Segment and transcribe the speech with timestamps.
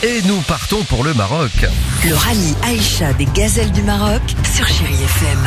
[0.00, 1.50] Et nous partons pour le Maroc.
[2.06, 4.22] Le rallye Aïcha des gazelles du Maroc
[4.54, 5.38] sur Chéri FM.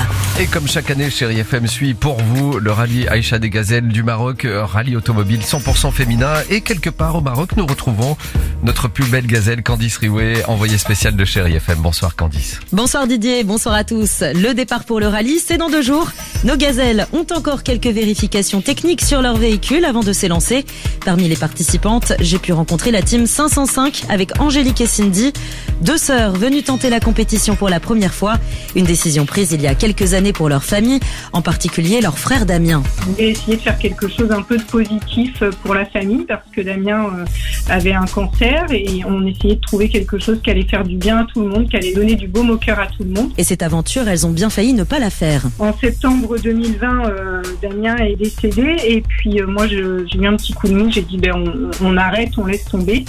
[0.42, 4.04] Et comme chaque année, Chéri FM suit pour vous le rallye Aïcha des Gazelles du
[4.04, 6.34] Maroc, euh, rallye automobile 100% féminin.
[6.50, 8.18] Et quelque part au Maroc, nous retrouvons
[8.62, 11.80] notre plus belle gazelle, Candice Riouet, envoyée spéciale de Chéri FM.
[11.80, 12.60] Bonsoir Candice.
[12.74, 14.22] Bonsoir Didier, bonsoir à tous.
[14.22, 16.12] Le départ pour le rallye, c'est dans deux jours.
[16.44, 20.66] Nos gazelles ont encore quelques vérifications techniques sur leur véhicule avant de s'élancer.
[21.06, 25.34] Parmi les participantes, j'ai pu rencontrer la team 505 avec Angélique et Cindy,
[25.82, 28.40] deux sœurs venues tenter la compétition pour la première fois.
[28.76, 31.00] Une décision prise il y a quelques années pour leur famille,
[31.32, 32.82] en particulier leur frère Damien.
[33.20, 37.26] De faire quelque chose un peu de positif pour la famille parce que Damien euh,
[37.70, 41.20] avait un cancer et on essayait de trouver quelque chose qui allait faire du bien
[41.20, 43.32] à tout le monde, qui allait donner du baume au cœur à tout le monde.
[43.38, 45.44] Et cette aventure, elles ont bien failli ne pas la faire.
[45.60, 50.36] En septembre 2020, euh, Damien est décédé et puis euh, moi je- j'ai eu un
[50.36, 53.06] petit coup de mou, j'ai dit ben on, on arrête, on laisse tomber.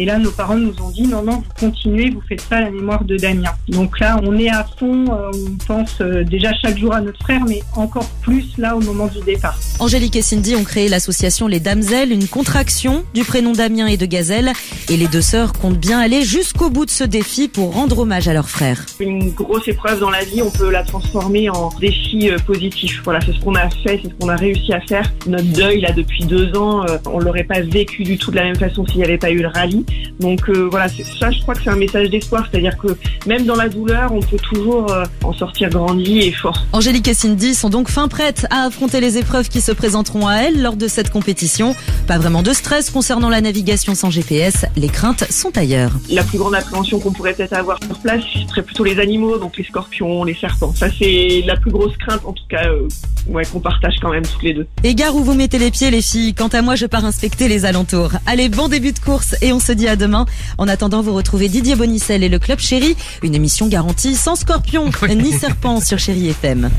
[0.00, 2.60] Et là, nos parents nous ont dit non, non, vous continuez, vous faites ça à
[2.60, 3.50] la mémoire de Damien.
[3.66, 7.18] Donc là, on est à fond, euh, on pense euh, déjà chaque jour à notre
[7.18, 9.58] frère, mais encore plus là au moment du départ.
[9.80, 14.06] Angélique et Cindy ont créé l'association Les Damselles, une contraction du prénom Damien et de
[14.06, 14.52] Gazelle.
[14.88, 18.28] Et les deux sœurs comptent bien aller jusqu'au bout de ce défi pour rendre hommage
[18.28, 18.86] à leur frère.
[19.00, 23.00] une grosse épreuve dans la vie, on peut la transformer en défi euh, positif.
[23.02, 25.12] Voilà, c'est ce qu'on a fait, c'est ce qu'on a réussi à faire.
[25.26, 28.56] Notre deuil, là, depuis deux ans, on l'aurait pas vécu du tout de la même
[28.56, 29.84] façon s'il n'y avait pas eu le rallye.
[30.20, 32.88] Donc euh, voilà, ça, je crois que c'est un message d'espoir, c'est-à-dire que
[33.26, 36.66] même dans la douleur, on peut toujours euh, en sortir grandi et fort.
[36.72, 40.36] Angélique et Cindy sont donc fin prêtes à affronter les épreuves qui se présenteront à
[40.36, 41.74] elles lors de cette compétition.
[42.06, 45.92] Pas vraiment de stress concernant la navigation sans GPS, les craintes sont ailleurs.
[46.10, 49.38] La plus grande appréhension qu'on pourrait peut-être avoir sur place, ce serait plutôt les animaux,
[49.38, 50.74] donc les scorpions, les serpents.
[50.74, 52.88] Ça, c'est la plus grosse crainte, en tout cas, euh,
[53.28, 54.66] ouais, qu'on partage quand même toutes les deux.
[54.84, 57.48] Et gare où vous mettez les pieds les filles, quant à moi je pars inspecter
[57.48, 58.10] les alentours.
[58.26, 60.26] Allez, bon début de course et on se à demain.
[60.56, 64.90] En attendant, vous retrouvez Didier Bonicel et le Club Chéri, une émission garantie sans scorpion
[65.10, 66.70] ni serpent sur Chéri FM.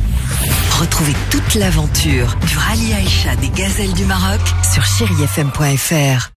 [0.80, 4.42] Retrouvez toute l'aventure du rallye Aïcha des gazelles du Maroc
[4.74, 6.28] sur chérifm.fr.